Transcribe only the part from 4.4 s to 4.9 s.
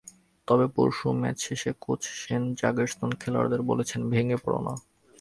পড়ো না।